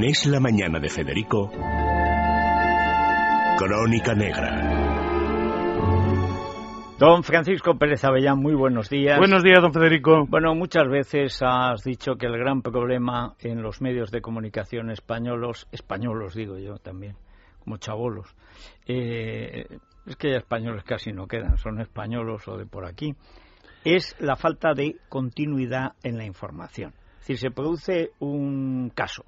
[0.00, 1.50] En Es la Mañana de Federico,
[3.58, 4.56] Crónica Negra.
[6.98, 9.18] Don Francisco Pérez Avellán, muy buenos días.
[9.18, 10.24] Buenos días, don Federico.
[10.26, 15.68] Bueno, muchas veces has dicho que el gran problema en los medios de comunicación españolos,
[15.70, 17.16] españolos digo yo también,
[17.62, 18.34] como chavolos,
[18.86, 19.66] eh,
[20.06, 23.14] es que españoles casi no quedan, son españolos o de por aquí,
[23.84, 26.94] es la falta de continuidad en la información.
[27.20, 29.24] Es decir, se produce un caso,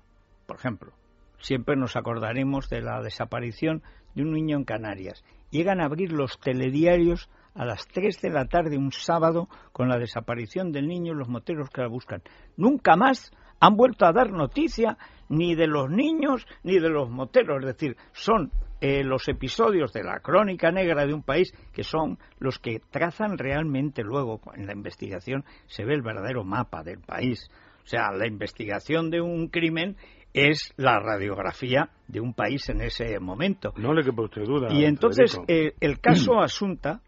[0.53, 0.93] por ejemplo,
[1.39, 3.83] siempre nos acordaremos de la desaparición
[4.15, 5.25] de un niño en Canarias.
[5.49, 9.97] Llegan a abrir los telediarios a las 3 de la tarde un sábado con la
[9.97, 12.21] desaparición del niño y los moteros que la buscan.
[12.59, 14.99] Nunca más han vuelto a dar noticia
[15.31, 17.61] ni de los niños ni de los moteros.
[17.61, 22.19] Es decir, son eh, los episodios de la crónica negra de un país que son
[22.41, 27.49] los que trazan realmente luego en la investigación se ve el verdadero mapa del país.
[27.85, 29.97] O sea, la investigación de un crimen
[30.35, 33.73] es la radiografía de un país en ese momento.
[33.77, 34.73] No le quepa usted duda.
[34.73, 37.01] Y entonces eh, el caso Asunta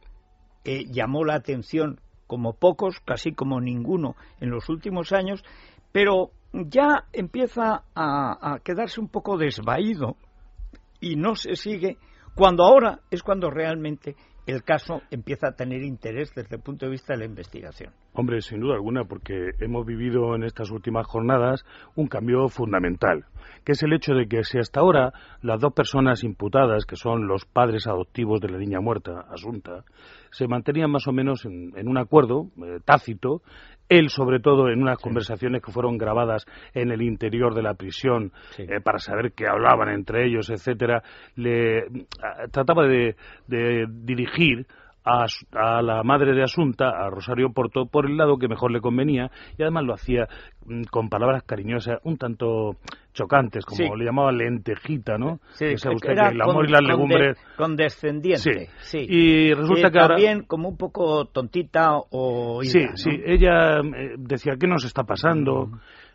[0.65, 5.45] eh, llamó la atención como pocos, casi como ninguno en los últimos años,
[5.93, 10.17] pero ya empieza a, a quedarse un poco desvaído
[11.01, 11.99] y no se sigue
[12.35, 14.17] cuando ahora es cuando realmente
[14.47, 17.93] el caso empieza a tener interés desde el punto de vista de la investigación.
[18.13, 21.65] Hombre, sin duda alguna, porque hemos vivido en estas últimas jornadas
[21.97, 23.25] un cambio fundamental,
[23.65, 27.27] que es el hecho de que si hasta ahora las dos personas imputadas, que son
[27.27, 29.85] los padres adoptivos de la niña muerta, Asunta,
[30.35, 33.43] se mantenían más o menos en, un acuerdo eh, tácito,
[33.89, 38.33] él sobre todo en unas conversaciones que fueron grabadas en el interior de la prisión
[38.59, 41.03] eh, para saber qué hablaban entre ellos, etcétera,
[41.37, 41.85] le
[42.51, 43.15] trataba de
[43.89, 44.67] dirigir
[45.05, 49.31] a, la madre de Asunta, a Rosario Porto, por el lado que mejor le convenía
[49.59, 50.27] y además lo hacía
[50.67, 52.77] mm, con palabras cariñosas, un tanto
[53.13, 55.39] chocantes, como le llamaba lentejita, ¿no?
[55.53, 57.39] Sí, el amor y las legumbres.
[57.57, 59.07] Condescendiente, sí.
[59.09, 62.61] Y resulta que también como un poco tontita o.
[62.63, 63.11] sí, sí.
[63.25, 65.71] Ella eh, decía, ¿qué nos está pasando?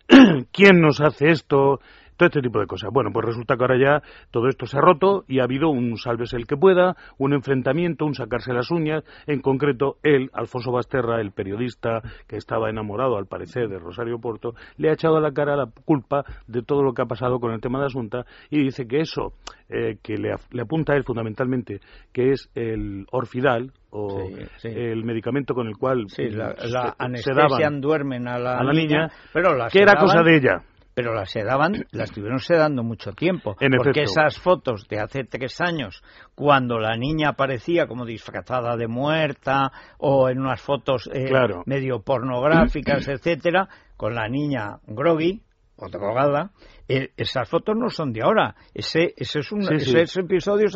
[0.51, 1.79] ¿Quién nos hace esto?
[2.19, 2.89] Todo este tipo de cosas.
[2.91, 5.95] Bueno, pues resulta que ahora ya todo esto se ha roto y ha habido un
[5.95, 9.05] sálvese el que pueda, un enfrentamiento, un sacarse las uñas.
[9.25, 14.53] En concreto, él, Alfonso Basterra, el periodista que estaba enamorado, al parecer, de Rosario Porto,
[14.75, 17.53] le ha echado a la cara la culpa de todo lo que ha pasado con
[17.53, 19.31] el tema de Asunta y dice que eso
[19.69, 21.79] eh, que le, apunta a él fundamentalmente,
[22.11, 24.27] que es el Orfidal, o
[24.63, 26.53] el medicamento con el cual sí, la,
[26.99, 30.63] anestesian, duermen a la, niña, pero que era cosa de ella
[30.99, 33.55] pero las sedaban, las estuvieron sedando mucho tiempo.
[33.77, 36.03] porque esas fotos de hace tres años,
[36.35, 41.31] cuando la niña aparecía como disfrazada de muerta, o en unas fotos eh,
[41.65, 45.41] medio pornográficas, etcétera, con la niña groggy
[45.79, 46.51] o drogada,
[46.87, 48.55] eh, esas fotos no son de ahora.
[48.73, 50.75] Ese, ese es un Ese episodio es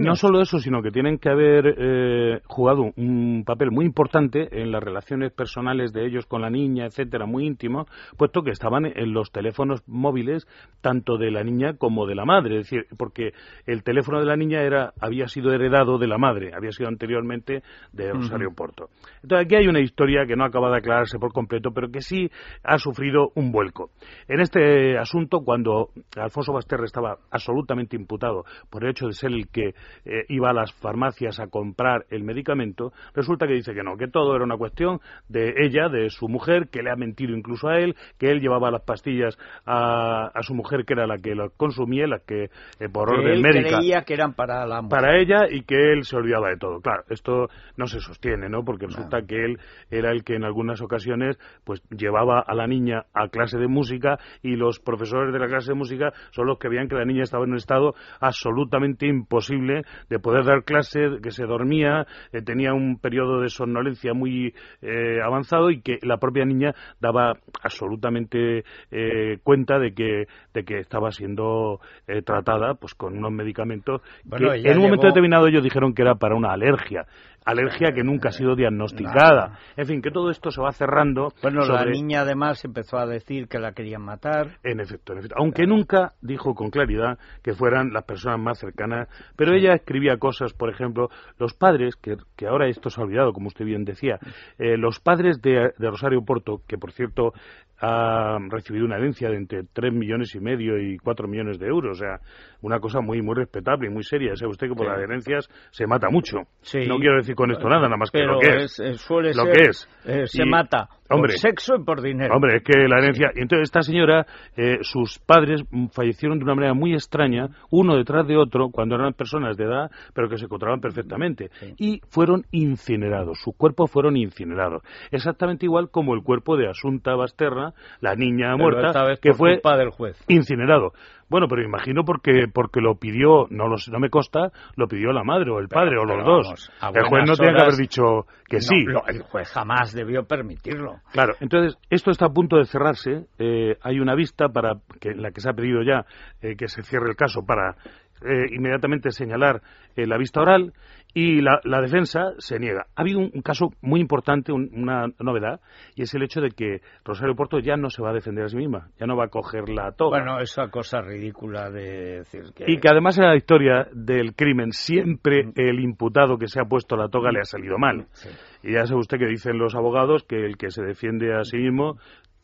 [0.00, 4.72] No solo eso, sino que tienen que haber eh, jugado un papel muy importante en
[4.72, 9.12] las relaciones personales de ellos con la niña, etcétera, muy íntimo, puesto que estaban en
[9.12, 10.46] los teléfonos móviles
[10.80, 12.60] tanto de la niña como de la madre.
[12.60, 13.32] Es decir, porque
[13.66, 17.62] el teléfono de la niña era había sido heredado de la madre, había sido anteriormente
[17.92, 18.88] de Rosario Porto.
[19.22, 22.30] Entonces aquí hay una historia que no acaba de aclararse por completo, pero que sí
[22.64, 23.90] ha sufrido un vuelco.
[24.26, 29.48] En este asunto, cuando Alfonso Basterra estaba absolutamente imputado por el hecho de ser el
[29.48, 29.68] que
[30.04, 34.08] eh, iba a las farmacias a comprar el medicamento, resulta que dice que no, que
[34.08, 37.78] todo era una cuestión de ella, de su mujer, que le ha mentido incluso a
[37.78, 39.36] él, que él llevaba las pastillas
[39.66, 43.78] a, su mujer, que era la que las consumía, las que eh, por orden médica.
[43.78, 46.80] creía que eran para la Para ella y que él se olvidaba de todo.
[46.80, 48.64] Claro, esto no se sostiene, ¿no?
[48.64, 49.58] Porque resulta que él
[49.90, 54.18] era el que en algunas ocasiones pues llevaba a la niña a clase de música
[54.42, 57.22] y los profesores de la clase de música son los que veían que la niña
[57.22, 62.72] estaba en un estado absolutamente imposible de poder dar clase, que se dormía, eh, tenía
[62.72, 69.38] un periodo de somnolencia muy eh, avanzado y que la propia niña daba absolutamente eh,
[69.42, 71.80] cuenta de que, de que estaba siendo
[72.24, 74.02] tratada pues con unos medicamentos
[74.36, 77.06] que en un momento determinado ellos dijeron que era para una alergia
[77.44, 79.58] alergia que nunca ha sido diagnosticada.
[79.76, 81.32] En fin, que todo esto se va cerrando.
[81.42, 84.58] Bueno, la niña además empezó a decir que la querían matar.
[84.62, 85.36] En efecto, en efecto.
[85.38, 90.52] Aunque nunca dijo con claridad que fueran las personas más cercanas, pero ella escribía cosas,
[90.52, 91.08] por ejemplo,
[91.38, 94.18] los padres, que, que ahora esto se ha olvidado, como usted bien decía,
[94.58, 97.32] eh, los padres de, de Rosario Porto, que por cierto
[97.80, 101.98] ha recibido una herencia de entre 3 millones y medio y 4 millones de euros.
[101.98, 102.20] O sea,
[102.62, 104.36] una cosa muy muy respetable y muy seria.
[104.36, 106.38] Sabe usted que por las herencias se mata mucho.
[106.86, 109.00] No quiero decir con esto nada, nada más que lo que es.
[109.00, 109.88] suele lo ser, que es.
[110.04, 112.34] Eh, se mata Hombre, por sexo y por dinero.
[112.34, 113.30] Hombre, es que la herencia.
[113.34, 114.26] Y entonces esta señora,
[114.56, 115.62] eh, sus padres
[115.92, 119.90] fallecieron de una manera muy extraña, uno detrás de otro, cuando eran personas de edad,
[120.14, 121.50] pero que se encontraban perfectamente.
[121.78, 124.82] Y fueron incinerados, sus cuerpos fueron incinerados.
[125.10, 129.34] Exactamente igual como el cuerpo de Asunta Basterra, la niña Pero muerta, esta vez que
[129.34, 130.16] fue culpa del juez.
[130.28, 130.92] incinerado.
[131.30, 135.12] Bueno, pero imagino porque porque lo pidió, no lo sé, no me consta, lo pidió
[135.12, 136.70] la madre o el padre o los dos.
[136.82, 138.02] vamos, el juez no tenía que haber dicho
[138.48, 138.82] que No, sí.
[138.84, 140.96] lo- el juez jamás debió permitirlo.
[141.12, 143.26] Claro, entonces esto está a punto de cerrarse.
[143.38, 146.04] eh, hay una vista para que la que se ha pedido ya
[146.42, 147.76] eh, que se cierre el caso para
[148.22, 149.62] eh, inmediatamente señalar
[149.96, 150.72] eh, la vista oral
[151.12, 152.86] y la, la defensa se niega.
[152.94, 155.60] Ha habido un, un caso muy importante, un- una novedad,
[155.96, 158.48] y es el hecho de que Rosario Porto ya no se va a defender a
[158.48, 160.18] sí misma, ya no va a coger la toga.
[160.18, 162.64] Bueno, esa cosa ridícula de decir que...
[162.68, 166.96] Y que además en la historia del crimen siempre el imputado que se ha puesto
[166.96, 168.06] la toga le ha salido mal.
[168.12, 168.28] Sí.
[168.62, 171.56] Y ya sabe usted que dicen los abogados que el que se defiende a sí
[171.56, 171.96] mismo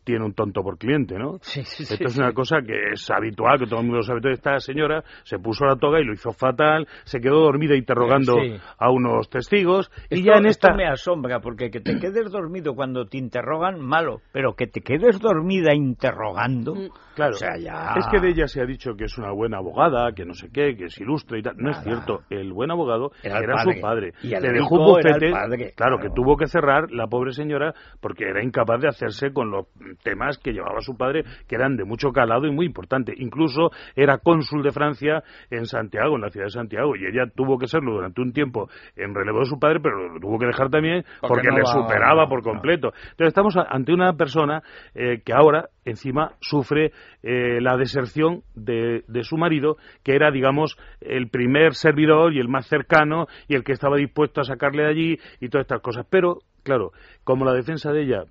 [0.06, 1.38] tiene un tonto por cliente, ¿no?
[1.42, 2.20] Sí, sí, sí, Esto es sí.
[2.20, 4.18] una cosa que es habitual, que todo el mundo lo sabe.
[4.18, 8.34] Entonces, esta señora se puso la toga y lo hizo fatal, se quedó dormida interrogando
[8.36, 8.54] Sí.
[8.78, 10.68] a unos testigos y ya en esta...
[10.68, 14.80] esto me asombra, porque que te quedes dormido cuando te interrogan, malo, pero que te
[14.80, 16.74] quedes dormida interrogando,
[17.16, 17.94] Claro, o sea, ya...
[17.96, 20.50] es que de ella se ha dicho que es una buena abogada, que no sé
[20.52, 21.54] qué, que es ilustre y tal.
[21.56, 22.20] No es cierto.
[22.30, 24.12] El buen abogado Era su padre.
[24.22, 25.98] Y el Le dejó un bufete, padre, claro, claro.
[25.98, 29.66] que tuvo que cerrar la pobre señora porque era incapaz de hacerse con los
[30.02, 33.12] temas que llevaba su padre, que eran de mucho calado y muy importante.
[33.16, 37.58] Incluso era cónsul de Francia en Santiago, en la ciudad de Santiago, y ella tuvo
[37.58, 40.70] que serlo durante un tiempo en relevo de su padre, pero lo tuvo que dejar
[40.70, 42.93] también Porque porque, no le va- superaba por completo.
[43.10, 44.62] Entonces estamos ante una persona
[44.94, 46.92] eh, que ahora encima sufre
[47.22, 52.49] eh, la deserción de, de su marido, que era, digamos, el primer servidor y el
[52.49, 56.06] más cercano y el que estaba dispuesto a sacarle de allí y todas estas cosas.
[56.10, 56.90] Pero, claro,
[57.25, 58.25] como la defensa de ella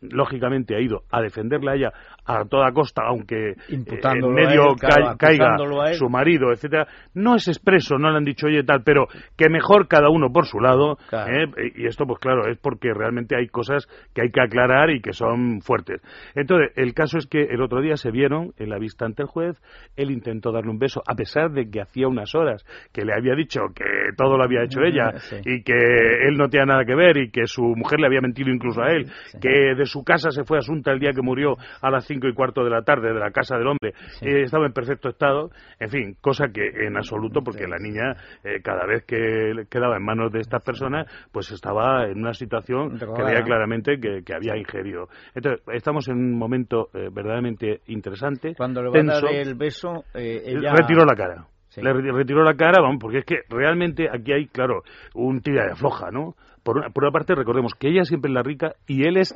[0.00, 1.92] lógicamente ha ido a defenderla a ella
[2.26, 3.84] a toda costa, aunque en
[4.34, 5.56] medio él, claro, ca- caiga
[5.94, 9.06] su marido, etcétera, no es expreso, no le han dicho oye tal, pero
[9.36, 11.32] que mejor cada uno por su lado, Claro.
[11.56, 11.72] ¿eh?
[11.76, 15.12] y esto pues claro, es porque realmente hay cosas que hay que aclarar y que
[15.12, 16.00] son fuertes.
[16.34, 19.28] Entonces, el caso es que el otro día se vieron en la vista ante el
[19.28, 19.56] juez,
[19.96, 23.34] él intentó darle un beso, a pesar de que hacía unas horas que le había
[23.34, 23.84] dicho que
[24.16, 25.36] todo lo había hecho ella Sí.
[25.44, 28.50] y que él no tenía nada que ver y que su mujer le había mentido
[28.50, 29.06] incluso a él,
[29.40, 32.34] que de su casa se fue Asunta el día que murió a las cinco y
[32.34, 35.88] cuarto de la tarde de la casa del hombre, eh, estaba en perfecto estado, en
[35.88, 40.32] fin, cosa que en absoluto, porque la niña eh, cada vez que quedaba en manos
[40.32, 45.08] de estas personas, pues estaba en una situación que veía claramente que, que había ingerido.
[45.34, 48.54] Entonces, estamos en un momento eh, verdaderamente interesante.
[48.56, 50.72] Cuando le va a dar el beso, eh, ella...
[50.74, 51.46] Retiró la cara.
[51.76, 54.82] Le re- retiró la cara, vamos, porque es que realmente aquí hay, claro,
[55.14, 56.34] un tira de floja, ¿no?
[56.62, 59.34] Por una, por una parte, recordemos que ella siempre es la rica y él es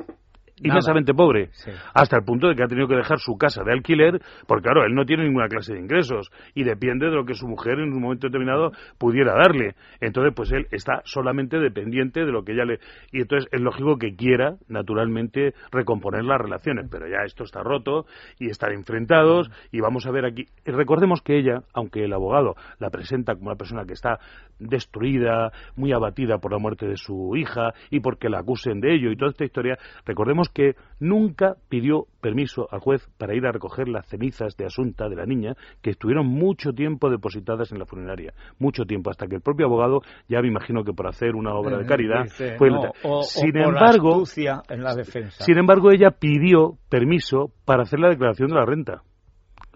[0.61, 1.71] inmensamente pobre, Sí.
[1.93, 4.85] hasta el punto de que ha tenido que dejar su casa de alquiler, porque claro,
[4.85, 7.93] él no tiene ninguna clase de ingresos y depende de lo que su mujer en
[7.93, 9.75] un momento determinado pudiera darle.
[9.99, 12.79] Entonces, pues él está solamente dependiente de lo que ella le...
[13.11, 18.05] Y entonces es lógico que quiera, naturalmente, recomponer las relaciones, pero ya esto está roto
[18.39, 20.45] y están enfrentados y vamos a ver aquí...
[20.65, 24.19] y Recordemos que ella, aunque el abogado la presenta como una persona que está
[24.59, 29.11] destruida, muy abatida por la muerte de su hija y porque la acusen de ello
[29.11, 33.87] y toda esta historia, recordemos que nunca pidió permiso al juez para ir a recoger
[33.87, 38.33] las cenizas de Asunta, de la niña, que estuvieron mucho tiempo depositadas en la funeraria.
[38.59, 41.77] Mucho tiempo, hasta que el propio abogado, ya me imagino que por hacer una obra
[41.77, 42.69] de caridad, Dice, fue...
[42.69, 44.23] no, o, sin embargo,
[44.69, 45.43] en la defensa.
[45.43, 49.03] sin embargo, ella pidió permiso para hacer la declaración de la renta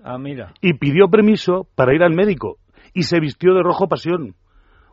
[0.03, 0.53] Ah, mira.
[0.61, 2.57] y pidió permiso para ir al médico
[2.93, 4.35] y se vistió de rojo pasión.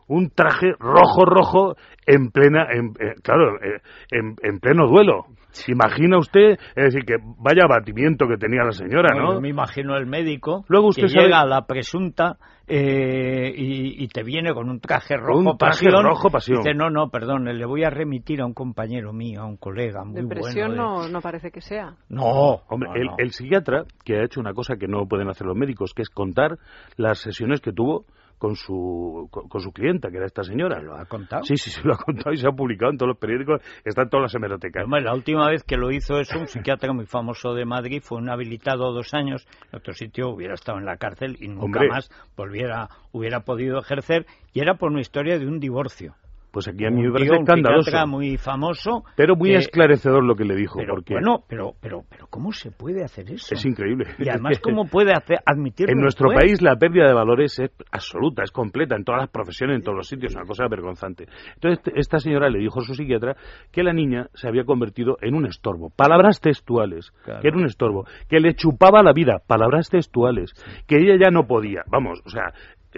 [0.09, 3.81] Un traje rojo, rojo, en plena, en, eh, claro, eh,
[4.11, 5.25] en, en pleno duelo.
[5.67, 9.41] Imagina usted, es decir, que vaya abatimiento que tenía la señora, ¿no?
[9.41, 12.37] me imagino el médico Luego usted que sabe- llega a la presunta
[12.67, 16.03] eh, y, y te viene con un traje rojo Un traje pasión.
[16.03, 16.57] rojo pasión.
[16.61, 20.03] Dice, no, no, perdón, le voy a remitir a un compañero mío, a un colega
[20.03, 21.01] muy Depresión bueno.
[21.01, 21.95] de- no, no parece que sea.
[22.09, 23.15] No, Hombre, no, el, no.
[23.17, 26.09] el psiquiatra que ha hecho una cosa que no pueden hacer los médicos, que es
[26.09, 26.57] contar
[26.97, 28.05] las sesiones que tuvo
[28.37, 30.81] con su, con, con su clienta, que era esta señora.
[30.81, 31.43] ¿Lo ha contado?
[31.43, 34.03] Sí, sí, se lo ha contado y se ha publicado en todos los periódicos, está
[34.03, 34.83] en todas las hemerotecas.
[34.85, 38.17] Hombre, la última vez que lo hizo eso, un psiquiatra muy famoso de Madrid, fue
[38.17, 41.89] un habilitado dos años, en otro sitio hubiera estado en la cárcel y nunca Hombre.
[41.89, 46.15] más volviera, hubiera podido ejercer, y era por una historia de un divorcio.
[46.57, 48.07] Pues aquí a mí me parece escandaloso.
[48.07, 49.03] muy famoso.
[49.15, 50.79] Pero muy esclarecedor lo que le dijo.
[50.79, 53.53] Pero, porque Bueno, pero, pero, pero ¿cómo se puede hacer eso?
[53.53, 54.05] Es increíble.
[54.17, 55.93] Y además, ¿cómo puede hacer, admitirlo?
[55.93, 59.75] En nuestro país la pérdida de valores es absoluta, es completa, en todas las profesiones,
[59.75, 61.27] en todos los sitios, una cosa vergonzante.
[61.53, 63.35] Entonces, esta señora le dijo a su psiquiatra
[63.71, 65.91] que la niña se había convertido en un estorbo.
[65.95, 70.53] Palabras textuales, que era un estorbo, que le chupaba la vida, palabras textuales,
[70.87, 71.83] que ella ya no podía.
[71.91, 72.51] Vamos, o sea,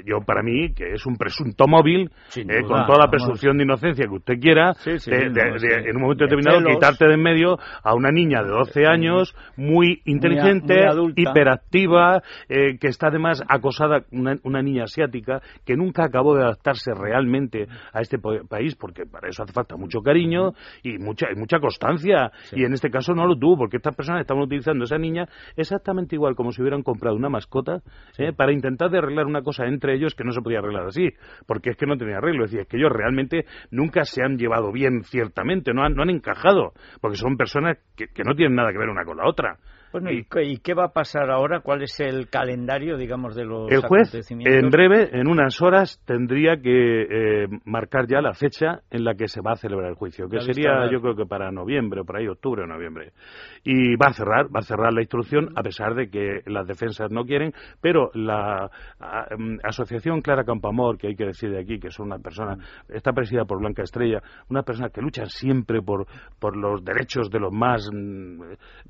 [0.05, 4.05] yo para mí, que es un presunto móvil, eh, con toda la presunción de inocencia
[4.05, 8.49] que usted quiera, en un momento determinado quitarte de en medio a una niña de
[8.49, 16.05] 12 años, muy inteligente, hiperactiva, eh, que está además acosada, una, niña asiática, que nunca
[16.05, 20.53] acabó de adaptarse realmente a este país, porque para eso hace falta mucho cariño
[20.83, 24.43] y mucha, mucha constancia, y en este caso no lo tuvo, porque estas personas estaban
[24.43, 25.25] utilizando a esa niña
[25.55, 27.81] exactamente igual como si hubieran comprado una mascota,
[28.17, 31.09] eh, para intentar de arreglar una cosa entre ellos que no se podía arreglar así,
[31.45, 32.45] porque es que no tenía arreglo.
[32.45, 36.03] Es decir, es que ellos realmente nunca se han llevado bien, ciertamente, no han, no
[36.03, 39.57] han encajado, porque son personas que no tienen nada que ver una con la otra.
[39.91, 41.61] Bueno, ¿y, qué va a pasar ahora?
[41.61, 46.57] ¿Cuál es el calendario, digamos, de los El juez, en breve, en unas horas, tendría
[46.57, 50.29] que eh, marcar ya la fecha en la que se va a celebrar el juicio,
[50.29, 53.13] que sería, yo creo que para noviembre, o por ahí, octubre o noviembre.
[53.63, 57.09] Y va a cerrar, va a cerrar la instrucción, a pesar de que las defensas
[57.09, 58.69] no quieren, pero la
[59.37, 62.57] mm, Asociación Clara Campamor, que hay que decir de aquí, que son una persona,
[62.89, 66.05] está presidida por Blanca Estrella, una persona que lucha siempre por,
[66.39, 68.41] por los derechos de los más mm,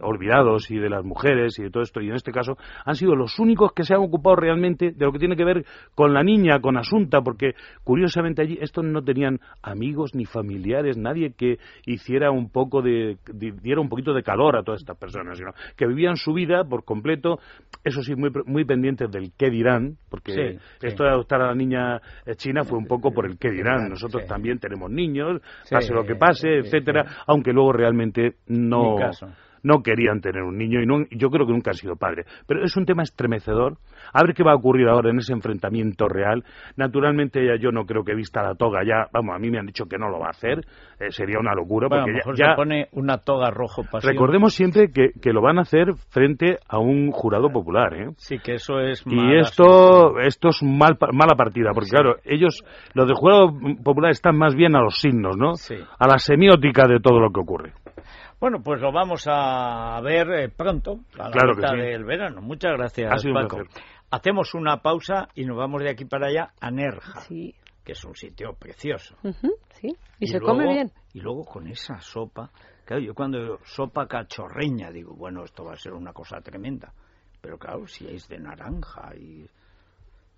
[0.01, 3.15] olvidados y de las mujeres y de todo esto, y en este caso han sido
[3.15, 5.65] los únicos que se han ocupado realmente de lo que tiene que ver
[5.96, 7.53] con la niña, con Asunta, porque
[7.84, 13.17] curiosamente allí estos no tenían amigos ni familiares, nadie que hiciera un poco de,
[13.62, 16.84] diera un poquito de calor a todas estas personas, sino que vivían su vida por
[16.84, 17.39] completo,
[17.84, 21.98] eso sí, muy, muy pendientes del qué dirán, porque esto de adoptar a la niña
[22.25, 23.89] eh, china fue un poco por el qué dirán.
[23.89, 28.98] Nosotros también tenemos niños, pase lo que pase, etcétera, aunque luego realmente no
[29.63, 32.25] no querían tener un niño y no, yo creo que nunca han sido padres.
[32.47, 33.77] Pero es un tema estremecedor.
[34.13, 36.43] A ver qué va a ocurrir ahora en ese enfrentamiento real.
[36.75, 39.65] Naturalmente ya yo no creo que vista la toga ya, vamos, a mí me han
[39.65, 40.65] dicho que no lo va a hacer.
[40.99, 45.31] Eh, sería una locura porque ya, se pone una toga rojo Recordemos siempre que, que,
[45.31, 48.09] lo van a hacer frente a un jurado popular, ¿eh?
[48.17, 52.63] Sí, que eso es Y esto esto es mal, mala partida, porque claro, ellos
[52.93, 55.53] los de jurado popular están más bien a los signos, ¿no?
[55.97, 57.73] A la semiótica de todo lo que ocurre.
[58.39, 62.41] Bueno, pues lo vamos a ver eh, pronto, a la claro del verano.
[62.41, 63.63] Muchas gracias, Paco.
[64.12, 68.15] Hacemos una pausa y nos vamos de aquí para allá a Nerja, que es un
[68.15, 69.15] sitio precioso.
[69.74, 70.91] sí, y, se come bien.
[71.13, 72.50] Y luego con esa sopa,
[72.86, 76.93] claro, yo cuando sopa cachorreña digo, bueno, esto va a ser una cosa tremenda.
[77.41, 79.46] Pero claro, si es de naranja y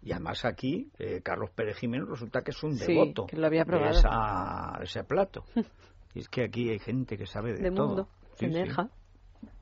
[0.03, 3.65] y además aquí, eh, Carlos Pérez Jiménez resulta que es un devoto que lo había
[3.65, 4.79] probado.
[4.79, 5.43] de ese plato.
[6.13, 7.87] Y es que aquí hay gente que sabe de, de todo.
[7.87, 8.47] Mundo, sí,